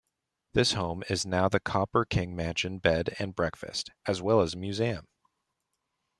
[0.53, 5.05] This home is now the Copper King Mansion bed-and-breakfast, as well as a museum.